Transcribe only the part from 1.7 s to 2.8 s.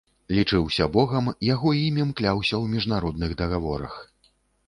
імем кляліся ў